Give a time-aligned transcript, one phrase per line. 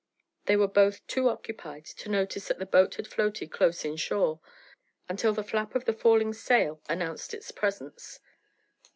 [0.47, 4.39] They were both too occupied to notice that the boat had floated close in shore,
[5.07, 8.19] until the flap of the falling sail announced its presence.